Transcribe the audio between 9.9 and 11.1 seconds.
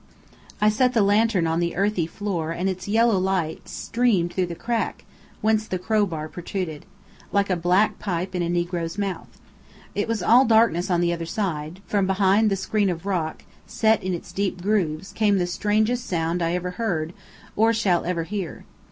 It was all darkness on